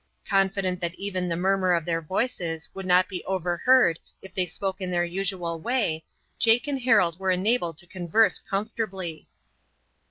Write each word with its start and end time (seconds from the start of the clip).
Confident 0.27 0.79
that 0.81 0.95
even 0.95 1.27
the 1.27 1.35
murmur 1.35 1.73
of 1.73 1.85
their 1.85 2.01
voices 2.01 2.69
would 2.73 2.87
not 2.87 3.07
be 3.07 3.23
overheard 3.25 3.99
if 4.23 4.33
they 4.33 4.47
spoke 4.47 4.81
in 4.81 4.89
their 4.89 5.05
usual 5.05 5.59
way, 5.59 6.05
Jake 6.39 6.65
and 6.67 6.81
Harold 6.81 7.19
were 7.19 7.29
enabled 7.29 7.77
to 7.77 7.85
converse 7.85 8.39
comfortably. 8.39 9.27